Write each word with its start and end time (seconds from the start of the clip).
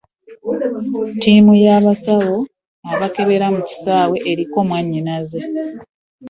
Ttiimu 1.15 1.53
y'abasawo 1.63 2.35
abakebera 2.93 3.45
ku 3.53 3.61
kisaawe 3.67 4.17
eriko 4.31 4.57
mwannyinaze. 4.67 5.39